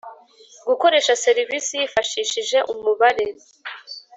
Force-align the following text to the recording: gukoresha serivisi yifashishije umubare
gukoresha 0.67 1.13
serivisi 1.25 1.71
yifashishije 1.81 2.57
umubare 2.73 3.25